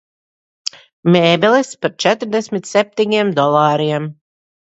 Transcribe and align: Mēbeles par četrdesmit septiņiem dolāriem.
Mēbeles 1.15 1.69
par 1.83 1.93
četrdesmit 2.05 2.71
septiņiem 2.71 3.29
dolāriem. 3.41 4.09